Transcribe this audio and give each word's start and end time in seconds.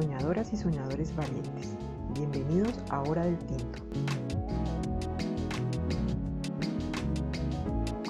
Soñadoras 0.00 0.52
y 0.52 0.56
soñadores 0.56 1.16
valientes, 1.16 1.76
bienvenidos 2.14 2.72
a 2.88 3.02
Hora 3.02 3.24
del 3.24 3.36
Tinto. 3.36 3.82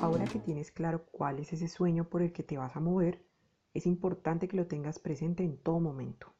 Ahora 0.03 0.27
que 0.27 0.39
tienes 0.39 0.71
claro 0.71 1.07
cuál 1.11 1.39
es 1.39 1.55
ese 1.55 1.67
sueño 1.67 2.07
por 2.11 2.21
el 2.21 2.31
que 2.31 2.43
te 2.43 2.59
vas 2.59 2.77
a 2.77 2.81
mover, 2.81 3.25
es 3.73 3.87
importante 3.87 4.49
que 4.49 4.59
lo 4.59 4.67
tengas 4.67 4.99
presente 4.99 5.45
en 5.45 5.57
todo 5.57 5.81
momento. 5.81 6.35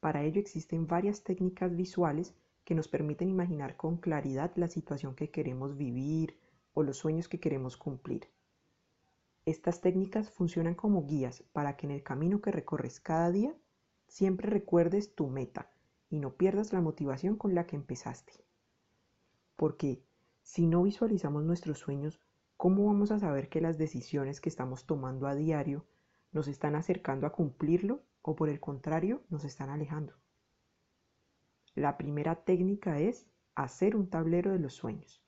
Para 0.00 0.24
ello 0.24 0.40
existen 0.40 0.88
varias 0.88 1.22
técnicas 1.22 1.76
visuales 1.76 2.34
que 2.64 2.74
nos 2.74 2.88
permiten 2.88 3.28
imaginar 3.28 3.76
con 3.76 3.98
claridad 3.98 4.50
la 4.56 4.66
situación 4.66 5.14
que 5.14 5.30
queremos 5.30 5.76
vivir 5.76 6.40
o 6.74 6.82
los 6.82 6.96
sueños 6.96 7.28
que 7.28 7.38
queremos 7.38 7.76
cumplir. 7.76 8.32
Estas 9.44 9.80
técnicas 9.80 10.28
funcionan 10.28 10.74
como 10.74 11.06
guías 11.06 11.44
para 11.52 11.76
que 11.76 11.86
en 11.86 11.92
el 11.92 12.02
camino 12.02 12.40
que 12.40 12.50
recorres 12.50 12.98
cada 12.98 13.30
día 13.30 13.54
siempre 14.06 14.48
recuerdes 14.48 15.14
tu 15.14 15.28
meta 15.28 15.70
y 16.08 16.18
no 16.18 16.34
pierdas 16.34 16.72
la 16.72 16.80
motivación 16.80 17.36
con 17.36 17.54
la 17.54 17.66
que 17.66 17.76
empezaste. 17.76 18.32
Porque 19.56 20.02
si 20.42 20.66
no 20.66 20.82
visualizamos 20.82 21.44
nuestros 21.44 21.78
sueños, 21.78 22.20
¿cómo 22.56 22.86
vamos 22.86 23.10
a 23.10 23.18
saber 23.18 23.48
que 23.48 23.60
las 23.60 23.78
decisiones 23.78 24.40
que 24.40 24.48
estamos 24.48 24.86
tomando 24.86 25.26
a 25.26 25.34
diario 25.34 25.84
nos 26.32 26.48
están 26.48 26.76
acercando 26.76 27.26
a 27.26 27.32
cumplirlo 27.32 28.02
o 28.22 28.36
por 28.36 28.48
el 28.48 28.60
contrario 28.60 29.22
nos 29.28 29.44
están 29.44 29.70
alejando? 29.70 30.14
La 31.74 31.98
primera 31.98 32.44
técnica 32.44 33.00
es 33.00 33.26
hacer 33.54 33.96
un 33.96 34.08
tablero 34.08 34.52
de 34.52 34.58
los 34.58 34.74
sueños. 34.74 35.22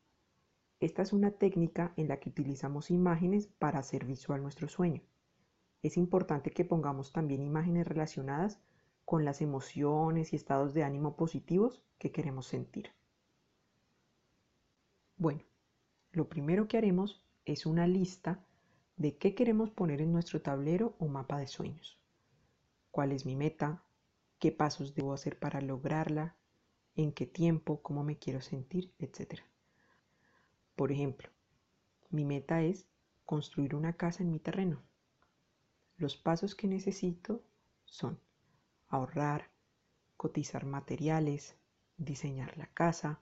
Esta 0.80 1.02
es 1.02 1.12
una 1.12 1.32
técnica 1.32 1.92
en 1.96 2.08
la 2.08 2.20
que 2.20 2.30
utilizamos 2.30 2.90
imágenes 2.90 3.48
para 3.48 3.80
hacer 3.80 4.04
visual 4.04 4.42
nuestro 4.42 4.68
sueño. 4.68 5.02
Es 5.82 5.96
importante 5.96 6.50
que 6.50 6.64
pongamos 6.64 7.12
también 7.12 7.42
imágenes 7.42 7.86
relacionadas 7.86 8.60
con 9.04 9.24
las 9.24 9.40
emociones 9.40 10.32
y 10.32 10.36
estados 10.36 10.74
de 10.74 10.84
ánimo 10.84 11.16
positivos 11.16 11.82
que 11.98 12.12
queremos 12.12 12.46
sentir. 12.46 12.90
Bueno, 15.16 15.42
lo 16.12 16.28
primero 16.28 16.68
que 16.68 16.78
haremos 16.78 17.24
es 17.44 17.64
una 17.66 17.86
lista 17.86 18.44
de 18.96 19.16
qué 19.16 19.34
queremos 19.34 19.70
poner 19.70 20.00
en 20.00 20.12
nuestro 20.12 20.42
tablero 20.42 20.94
o 20.98 21.06
mapa 21.06 21.38
de 21.38 21.46
sueños. 21.46 21.98
¿Cuál 22.90 23.12
es 23.12 23.24
mi 23.24 23.36
meta? 23.36 23.84
¿Qué 24.38 24.52
pasos 24.52 24.94
debo 24.94 25.12
hacer 25.12 25.38
para 25.38 25.60
lograrla? 25.60 26.36
¿En 26.96 27.12
qué 27.12 27.26
tiempo? 27.26 27.80
¿Cómo 27.80 28.02
me 28.02 28.18
quiero 28.18 28.40
sentir? 28.40 28.92
Etcétera. 28.98 29.44
Por 30.74 30.92
ejemplo, 30.92 31.28
mi 32.10 32.24
meta 32.24 32.62
es 32.62 32.86
construir 33.24 33.74
una 33.74 33.92
casa 33.92 34.22
en 34.22 34.30
mi 34.30 34.38
terreno. 34.40 34.82
Los 35.98 36.16
pasos 36.16 36.54
que 36.54 36.68
necesito 36.68 37.42
son 37.84 38.20
ahorrar, 38.88 39.50
cotizar 40.16 40.64
materiales, 40.64 41.56
diseñar 41.96 42.56
la 42.56 42.68
casa. 42.68 43.20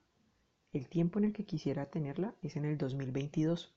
El 0.74 0.86
tiempo 0.90 1.18
en 1.18 1.24
el 1.24 1.32
que 1.32 1.46
quisiera 1.46 1.86
tenerla 1.86 2.34
es 2.42 2.54
en 2.54 2.66
el 2.66 2.76
2022. 2.76 3.74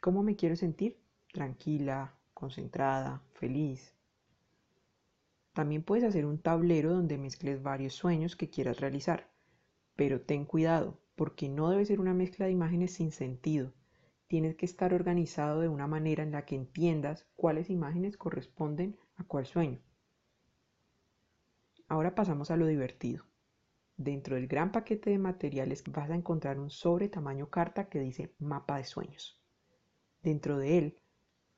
¿Cómo 0.00 0.24
me 0.24 0.34
quiero 0.34 0.56
sentir? 0.56 0.98
Tranquila, 1.32 2.12
concentrada, 2.34 3.22
feliz. 3.34 3.94
También 5.52 5.84
puedes 5.84 6.02
hacer 6.02 6.26
un 6.26 6.38
tablero 6.38 6.90
donde 6.92 7.18
mezcles 7.18 7.62
varios 7.62 7.94
sueños 7.94 8.34
que 8.34 8.50
quieras 8.50 8.80
realizar, 8.80 9.30
pero 9.94 10.20
ten 10.20 10.44
cuidado, 10.44 10.98
porque 11.14 11.48
no 11.48 11.70
debe 11.70 11.86
ser 11.86 12.00
una 12.00 12.14
mezcla 12.14 12.46
de 12.46 12.52
imágenes 12.52 12.94
sin 12.94 13.12
sentido. 13.12 13.72
Tienes 14.32 14.56
que 14.56 14.64
estar 14.64 14.94
organizado 14.94 15.60
de 15.60 15.68
una 15.68 15.86
manera 15.86 16.22
en 16.22 16.32
la 16.32 16.46
que 16.46 16.54
entiendas 16.54 17.28
cuáles 17.36 17.68
imágenes 17.68 18.16
corresponden 18.16 18.96
a 19.16 19.24
cuál 19.24 19.44
sueño. 19.44 19.78
Ahora 21.86 22.14
pasamos 22.14 22.50
a 22.50 22.56
lo 22.56 22.64
divertido. 22.64 23.26
Dentro 23.98 24.36
del 24.36 24.46
gran 24.46 24.72
paquete 24.72 25.10
de 25.10 25.18
materiales 25.18 25.84
vas 25.86 26.08
a 26.08 26.14
encontrar 26.14 26.58
un 26.58 26.70
sobre 26.70 27.10
tamaño 27.10 27.50
carta 27.50 27.90
que 27.90 28.00
dice 28.00 28.34
mapa 28.38 28.78
de 28.78 28.84
sueños. 28.84 29.38
Dentro 30.22 30.56
de 30.56 30.78
él 30.78 30.98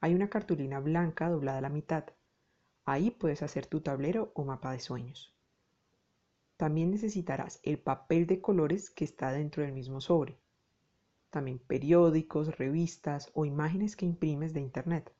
hay 0.01 0.12
una 0.12 0.29
cartulina 0.29 0.81
blanca 0.81 1.29
doblada 1.29 1.59
a 1.59 1.62
la 1.62 1.69
mitad. 1.69 2.06
Ahí 2.85 3.12
puedes 3.12 3.45
hacer 3.45 3.67
tu 3.67 3.83
tablero 3.83 4.33
o 4.35 4.45
mapa 4.45 4.73
de 4.73 4.81
sueños. 4.81 5.33
También 6.56 6.91
necesitarás 6.91 7.61
el 7.62 7.79
papel 7.79 8.27
de 8.27 8.41
colores 8.41 8.91
que 8.91 9.05
está 9.05 9.31
dentro 9.31 9.62
del 9.62 9.71
mismo 9.71 10.01
sobre. 10.01 10.41
También 11.34 11.59
periódicos, 11.59 12.59
revistas 12.59 13.33
o 13.34 13.45
imágenes 13.45 13.97
que 13.97 14.06
imprimes 14.06 14.55
de 14.55 14.61
internet. 14.61 15.12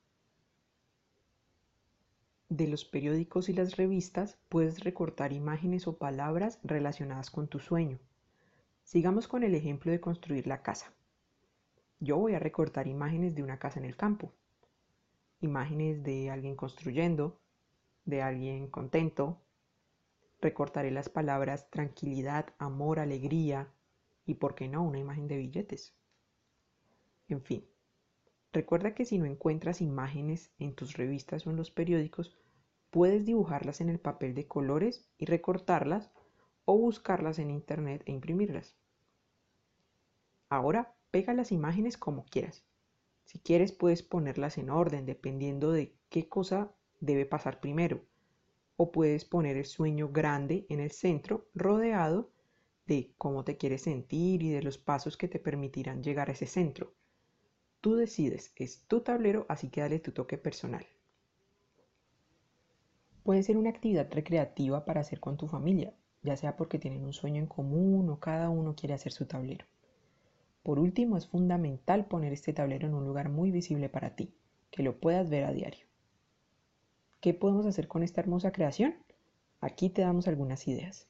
De 2.49 2.69
los 2.69 2.85
periódicos 2.85 3.49
y 3.49 3.53
las 3.53 3.75
revistas 3.75 4.39
puedes 4.49 4.85
recortar 4.85 5.33
imágenes 5.33 5.89
o 5.89 5.99
palabras 5.99 6.61
relacionadas 6.63 7.33
con 7.33 7.49
tu 7.49 7.59
sueño. 7.59 7.99
Sigamos 8.85 9.27
con 9.27 9.43
el 9.43 9.57
ejemplo 9.57 9.91
de 9.91 10.01
construir 10.01 10.47
la 10.47 10.63
casa. 10.63 10.95
Yo 11.99 12.17
voy 12.17 12.35
a 12.35 12.39
recortar 12.39 12.87
imágenes 12.87 13.35
de 13.35 13.43
una 13.43 13.59
casa 13.59 13.81
en 13.81 13.85
el 13.85 13.97
campo, 13.97 14.31
imágenes 15.41 16.05
de 16.05 16.31
alguien 16.31 16.55
construyendo, 16.55 17.41
de 18.05 18.23
alguien 18.23 18.69
contento, 18.69 19.41
Recortaré 20.41 20.93
las 20.93 21.09
palabras 21.09 21.69
tranquilidad, 21.71 22.55
amor, 22.59 23.01
alegría 23.01 23.67
y, 24.27 24.35
por 24.35 24.55
qué 24.55 24.69
no, 24.69 24.85
una 24.85 25.01
imagen 25.01 25.27
de 25.27 25.39
billetes. 25.39 25.93
En 27.29 27.41
fin, 27.41 27.65
recuerda 28.53 28.95
que 28.95 29.07
si 29.07 29.19
no 29.19 29.25
encuentras 29.25 29.81
imágenes 29.81 30.53
en 30.59 30.75
tus 30.75 30.97
revistas 30.97 31.47
o 31.47 31.51
en 31.51 31.57
los 31.57 31.71
periódicos, 31.71 32.37
puedes 32.91 33.25
dibujarlas 33.25 33.81
en 33.81 33.89
el 33.89 33.99
papel 33.99 34.35
de 34.35 34.47
colores 34.47 35.09
y 35.17 35.25
recortarlas 35.25 36.11
o 36.67 36.77
buscarlas 36.77 37.39
en 37.39 37.51
internet 37.51 38.03
e 38.07 38.13
imprimirlas. 38.13 38.77
Ahora 40.49 40.95
pega 41.11 41.35
las 41.35 41.51
imágenes 41.51 41.97
como 41.97 42.27
quieras. 42.27 42.63
Si 43.25 43.39
quieres 43.39 43.73
puedes 43.73 44.03
ponerlas 44.03 44.59
en 44.59 44.71
orden 44.71 45.07
dependiendo 45.07 45.73
de 45.73 45.95
qué 46.11 46.29
cosa 46.29 46.73
debe 47.01 47.25
pasar 47.25 47.59
primero 47.61 48.03
o 48.77 48.93
puedes 48.93 49.25
poner 49.25 49.57
el 49.57 49.65
sueño 49.65 50.11
grande 50.11 50.67
en 50.69 50.81
el 50.81 50.91
centro 50.91 51.47
rodeado 51.55 52.31
de 52.87 53.15
cómo 53.17 53.45
te 53.45 53.57
quieres 53.57 53.83
sentir 53.83 54.43
y 54.43 54.51
de 54.51 54.63
los 54.63 54.79
pasos 54.79 55.17
que 55.17 55.29
te 55.29 55.39
permitirán 55.39 56.03
llegar 56.03 56.29
a 56.29 56.33
ese 56.33 56.47
centro. 56.47 56.93
Tú 57.85 57.97
decides, 57.97 58.51
es 58.57 58.81
tu 58.89 59.01
tablero, 59.01 59.45
así 59.47 59.69
que 59.69 59.83
dale 59.83 59.99
tu 59.99 60.13
toque 60.13 60.39
personal. 60.39 60.87
Puede 63.23 63.43
ser 63.43 63.59
una 63.59 63.69
actividad 63.69 64.11
recreativa 64.11 64.87
para 64.87 65.03
hacer 65.03 65.21
con 65.21 65.37
tu 65.37 65.49
familia, 65.49 65.93
ya 66.23 66.35
sea 66.35 66.57
porque 66.57 66.79
tienen 66.79 67.05
un 67.05 67.13
sueño 67.13 67.43
en 67.43 67.47
común 67.47 68.09
o 68.09 68.21
cada 68.21 68.49
uno 68.49 68.75
quiere 68.75 68.95
hacer 68.95 69.13
su 69.13 69.27
tablero. 69.27 69.67
Por 70.63 70.79
último, 70.79 71.19
es 71.19 71.27
fundamental 71.27 72.07
poner 72.07 72.33
este 72.33 72.55
tablero 72.55 72.89
en 72.89 72.95
un 72.95 73.05
lugar 73.05 73.29
muy 73.29 73.51
visible 73.51 73.91
para 73.91 74.17
ti, 74.17 74.33
que 74.71 74.83
lo 74.83 74.99
puedas 74.99 75.29
ver 75.29 75.45
a 75.45 75.53
diario. 75.53 75.85
¿Qué 77.21 77.35
podemos 77.35 77.67
hacer 77.67 77.87
con 77.87 78.03
esta 78.03 78.23
hermosa 78.23 78.51
creación? 78.51 78.95
Aquí 79.61 79.91
te 79.91 80.01
damos 80.01 80.27
algunas 80.27 80.67
ideas. 80.69 81.07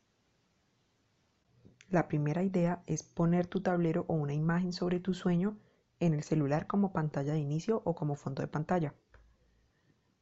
La 1.89 2.09
primera 2.09 2.43
idea 2.43 2.83
es 2.87 3.05
poner 3.05 3.47
tu 3.47 3.61
tablero 3.61 4.07
o 4.09 4.15
una 4.15 4.35
imagen 4.35 4.73
sobre 4.73 4.99
tu 4.99 5.15
sueño 5.15 5.57
en 6.01 6.15
el 6.15 6.23
celular 6.23 6.67
como 6.67 6.93
pantalla 6.93 7.33
de 7.33 7.39
inicio 7.39 7.83
o 7.85 7.95
como 7.95 8.15
fondo 8.15 8.43
de 8.43 8.49
pantalla. 8.49 8.95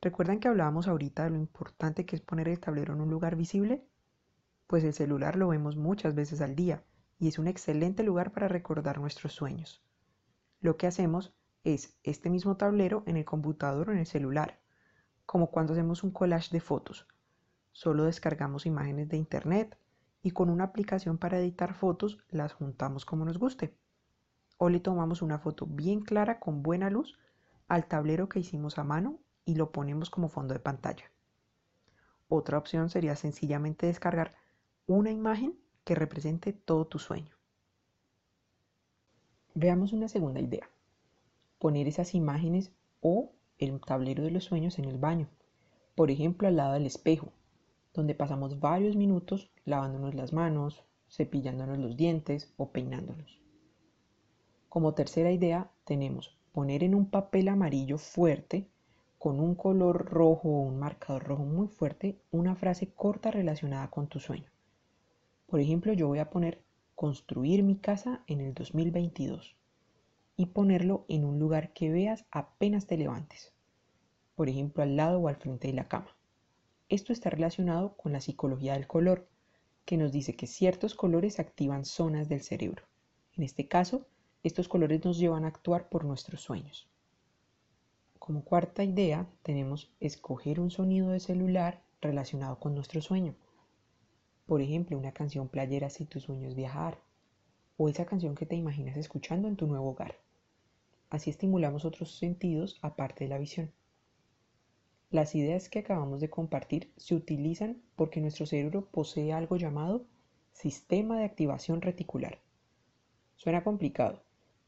¿Recuerdan 0.00 0.40
que 0.40 0.48
hablábamos 0.48 0.88
ahorita 0.88 1.24
de 1.24 1.30
lo 1.30 1.36
importante 1.36 2.04
que 2.04 2.16
es 2.16 2.22
poner 2.22 2.48
el 2.48 2.58
tablero 2.60 2.92
en 2.92 3.00
un 3.00 3.10
lugar 3.10 3.36
visible? 3.36 3.86
Pues 4.66 4.84
el 4.84 4.94
celular 4.94 5.36
lo 5.36 5.48
vemos 5.48 5.76
muchas 5.76 6.14
veces 6.14 6.40
al 6.40 6.56
día 6.56 6.82
y 7.18 7.28
es 7.28 7.38
un 7.38 7.46
excelente 7.46 8.02
lugar 8.02 8.32
para 8.32 8.48
recordar 8.48 8.98
nuestros 8.98 9.32
sueños. 9.32 9.82
Lo 10.60 10.76
que 10.76 10.86
hacemos 10.86 11.34
es 11.62 11.96
este 12.02 12.30
mismo 12.30 12.56
tablero 12.56 13.04
en 13.06 13.16
el 13.16 13.24
computador 13.24 13.88
o 13.88 13.92
en 13.92 13.98
el 13.98 14.06
celular 14.06 14.60
como 15.26 15.50
cuando 15.50 15.72
hacemos 15.72 16.02
un 16.02 16.10
collage 16.10 16.50
de 16.50 16.60
fotos. 16.60 17.06
Solo 17.70 18.04
descargamos 18.04 18.66
imágenes 18.66 19.08
de 19.08 19.16
internet 19.16 19.78
y 20.22 20.32
con 20.32 20.50
una 20.50 20.64
aplicación 20.64 21.16
para 21.16 21.38
editar 21.38 21.74
fotos 21.74 22.18
las 22.28 22.52
juntamos 22.52 23.04
como 23.04 23.24
nos 23.24 23.38
guste. 23.38 23.76
O 24.64 24.68
le 24.68 24.78
tomamos 24.78 25.22
una 25.22 25.40
foto 25.40 25.66
bien 25.66 26.02
clara 26.02 26.38
con 26.38 26.62
buena 26.62 26.88
luz 26.88 27.18
al 27.66 27.88
tablero 27.88 28.28
que 28.28 28.38
hicimos 28.38 28.78
a 28.78 28.84
mano 28.84 29.18
y 29.44 29.56
lo 29.56 29.72
ponemos 29.72 30.08
como 30.08 30.28
fondo 30.28 30.54
de 30.54 30.60
pantalla. 30.60 31.10
Otra 32.28 32.58
opción 32.58 32.88
sería 32.88 33.16
sencillamente 33.16 33.86
descargar 33.86 34.36
una 34.86 35.10
imagen 35.10 35.58
que 35.82 35.96
represente 35.96 36.52
todo 36.52 36.86
tu 36.86 37.00
sueño. 37.00 37.34
Veamos 39.52 39.92
una 39.92 40.06
segunda 40.06 40.38
idea. 40.38 40.70
Poner 41.58 41.88
esas 41.88 42.14
imágenes 42.14 42.70
o 43.00 43.32
el 43.58 43.80
tablero 43.80 44.22
de 44.22 44.30
los 44.30 44.44
sueños 44.44 44.78
en 44.78 44.84
el 44.84 44.98
baño, 44.98 45.26
por 45.96 46.12
ejemplo 46.12 46.46
al 46.46 46.54
lado 46.54 46.74
del 46.74 46.86
espejo, 46.86 47.32
donde 47.92 48.14
pasamos 48.14 48.60
varios 48.60 48.94
minutos 48.94 49.50
lavándonos 49.64 50.14
las 50.14 50.32
manos, 50.32 50.84
cepillándonos 51.10 51.78
los 51.78 51.96
dientes 51.96 52.54
o 52.56 52.70
peinándonos. 52.70 53.41
Como 54.72 54.94
tercera 54.94 55.30
idea 55.30 55.70
tenemos 55.84 56.34
poner 56.50 56.82
en 56.82 56.94
un 56.94 57.10
papel 57.10 57.48
amarillo 57.48 57.98
fuerte 57.98 58.70
con 59.18 59.38
un 59.38 59.54
color 59.54 60.06
rojo 60.06 60.48
o 60.48 60.62
un 60.62 60.78
marcador 60.78 61.24
rojo 61.24 61.44
muy 61.44 61.68
fuerte 61.68 62.16
una 62.30 62.54
frase 62.56 62.90
corta 62.90 63.30
relacionada 63.30 63.90
con 63.90 64.06
tu 64.06 64.18
sueño. 64.18 64.50
Por 65.46 65.60
ejemplo, 65.60 65.92
yo 65.92 66.08
voy 66.08 66.20
a 66.20 66.30
poner 66.30 66.62
construir 66.94 67.62
mi 67.62 67.76
casa 67.76 68.24
en 68.26 68.40
el 68.40 68.54
2022 68.54 69.54
y 70.38 70.46
ponerlo 70.46 71.04
en 71.06 71.26
un 71.26 71.38
lugar 71.38 71.74
que 71.74 71.90
veas 71.90 72.24
apenas 72.30 72.86
te 72.86 72.96
levantes. 72.96 73.52
Por 74.36 74.48
ejemplo, 74.48 74.82
al 74.82 74.96
lado 74.96 75.20
o 75.20 75.28
al 75.28 75.36
frente 75.36 75.68
de 75.68 75.74
la 75.74 75.88
cama. 75.88 76.16
Esto 76.88 77.12
está 77.12 77.28
relacionado 77.28 77.94
con 77.98 78.12
la 78.12 78.22
psicología 78.22 78.72
del 78.72 78.86
color, 78.86 79.28
que 79.84 79.98
nos 79.98 80.12
dice 80.12 80.34
que 80.34 80.46
ciertos 80.46 80.94
colores 80.94 81.40
activan 81.40 81.84
zonas 81.84 82.30
del 82.30 82.40
cerebro. 82.40 82.84
En 83.36 83.42
este 83.42 83.68
caso, 83.68 84.06
estos 84.42 84.68
colores 84.68 85.04
nos 85.04 85.18
llevan 85.18 85.44
a 85.44 85.48
actuar 85.48 85.88
por 85.88 86.04
nuestros 86.04 86.40
sueños. 86.40 86.88
Como 88.18 88.44
cuarta 88.44 88.84
idea, 88.84 89.26
tenemos 89.42 89.90
escoger 90.00 90.60
un 90.60 90.70
sonido 90.70 91.10
de 91.10 91.20
celular 91.20 91.82
relacionado 92.00 92.58
con 92.58 92.74
nuestro 92.74 93.00
sueño. 93.00 93.34
Por 94.46 94.60
ejemplo, 94.60 94.98
una 94.98 95.12
canción 95.12 95.48
playera 95.48 95.90
si 95.90 96.04
tu 96.04 96.20
sueño 96.20 96.48
es 96.48 96.54
viajar, 96.54 96.98
o 97.76 97.88
esa 97.88 98.04
canción 98.04 98.34
que 98.34 98.46
te 98.46 98.56
imaginas 98.56 98.96
escuchando 98.96 99.48
en 99.48 99.56
tu 99.56 99.66
nuevo 99.66 99.90
hogar. 99.90 100.16
Así 101.10 101.30
estimulamos 101.30 101.84
otros 101.84 102.16
sentidos 102.16 102.78
aparte 102.82 103.24
de 103.24 103.30
la 103.30 103.38
visión. 103.38 103.72
Las 105.10 105.34
ideas 105.34 105.68
que 105.68 105.80
acabamos 105.80 106.20
de 106.20 106.30
compartir 106.30 106.90
se 106.96 107.14
utilizan 107.14 107.82
porque 107.96 108.20
nuestro 108.20 108.46
cerebro 108.46 108.86
posee 108.90 109.32
algo 109.32 109.56
llamado 109.56 110.06
sistema 110.52 111.18
de 111.18 111.24
activación 111.24 111.82
reticular. 111.82 112.38
Suena 113.36 113.64
complicado, 113.64 114.22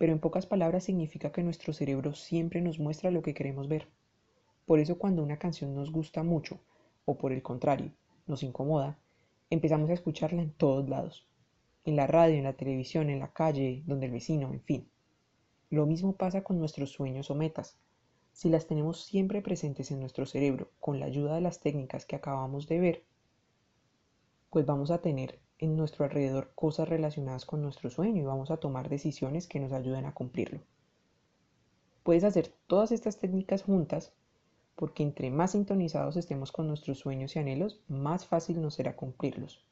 pero 0.05 0.13
en 0.13 0.21
pocas 0.21 0.45
palabras 0.45 0.85
significa 0.85 1.33
que 1.33 1.43
nuestro 1.43 1.73
cerebro 1.73 2.13
siempre 2.13 2.61
nos 2.61 2.79
muestra 2.79 3.11
lo 3.11 3.23
que 3.23 3.33
queremos 3.33 3.69
ver. 3.69 3.89
Por 4.67 4.79
eso 4.79 4.99
cuando 4.99 5.23
una 5.23 5.39
canción 5.39 5.75
nos 5.75 5.91
gusta 5.91 6.23
mucho, 6.23 6.61
o 7.07 7.17
por 7.17 7.33
el 7.33 7.41
contrario, 7.41 7.91
nos 8.27 8.43
incomoda, 8.43 8.99
empezamos 9.49 9.89
a 9.89 9.95
escucharla 9.95 10.43
en 10.43 10.51
todos 10.51 10.87
lados. 10.91 11.27
En 11.87 11.97
la 11.97 12.07
radio, 12.07 12.37
en 12.37 12.45
la 12.45 12.53
televisión, 12.53 13.09
en 13.09 13.19
la 13.19 13.33
calle, 13.33 13.83
donde 13.87 14.05
el 14.05 14.13
vecino, 14.13 14.53
en 14.53 14.61
fin. 14.61 14.91
Lo 15.71 15.87
mismo 15.87 16.13
pasa 16.13 16.45
con 16.45 16.59
nuestros 16.59 16.91
sueños 16.91 17.31
o 17.31 17.35
metas. 17.35 17.79
Si 18.35 18.51
las 18.51 18.67
tenemos 18.67 19.07
siempre 19.07 19.41
presentes 19.41 19.91
en 19.91 20.01
nuestro 20.01 20.27
cerebro 20.27 20.71
con 20.81 21.01
la 21.01 21.07
ayuda 21.07 21.35
de 21.37 21.41
las 21.41 21.61
técnicas 21.61 22.05
que 22.05 22.17
acabamos 22.17 22.69
de 22.69 22.79
ver, 22.79 23.05
pues 24.51 24.67
vamos 24.67 24.91
a 24.91 25.01
tener 25.01 25.39
en 25.65 25.77
nuestro 25.77 26.05
alrededor 26.05 26.53
cosas 26.55 26.89
relacionadas 26.89 27.45
con 27.45 27.63
nuestro 27.63 27.91
sueño 27.91 28.23
y 28.23 28.25
vamos 28.25 28.51
a 28.51 28.59
tomar 28.59 28.89
decisiones 28.89 29.47
que 29.47 29.61
nos 29.61 29.73
ayuden 29.73 30.07
a 30.07 30.15
cumplirlo. 30.15 30.61
Puedes 32.03 32.25
hacer 32.25 32.53
todas 32.67 32.93
estas 32.93 33.19
técnicas 33.19 33.63
juntas 33.63 34.13
porque 34.77 35.03
entre 35.03 35.31
más 35.31 35.53
sintonizados 35.53 36.17
estemos 36.17 36.53
con 36.53 36.67
nuestros 36.67 36.99
sueños 36.99 37.37
y 37.37 37.39
anhelos, 37.39 37.81
más 37.89 38.27
fácil 38.27 38.61
nos 38.61 38.75
será 38.75 38.97
cumplirlos. 38.97 39.65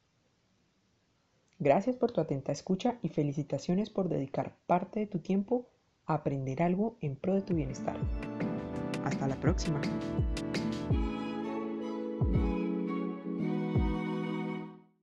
Gracias 1.59 1.95
por 1.95 2.11
tu 2.11 2.21
atenta 2.21 2.51
escucha 2.51 2.97
y 3.01 3.09
felicitaciones 3.09 3.89
por 3.89 4.09
dedicar 4.09 4.55
parte 4.65 4.99
de 5.01 5.07
tu 5.07 5.19
tiempo 5.19 5.67
a 6.05 6.15
aprender 6.15 6.61
algo 6.61 6.97
en 7.01 7.15
pro 7.15 7.35
de 7.35 7.41
tu 7.41 7.53
bienestar. 7.53 7.95
Hasta 9.05 9.27
la 9.27 9.35
próxima. 9.35 9.81